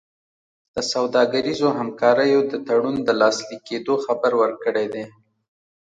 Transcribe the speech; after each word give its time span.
د 0.75 0.77
سوداګریزو 0.93 1.67
همکاریو 1.79 2.39
د 2.51 2.53
تړون 2.67 2.95
د 3.03 3.09
لاسلیک 3.21 3.61
کېدو 3.69 3.93
خبر 4.05 4.31
ورکړی 4.41 4.85
دی. 4.93 5.05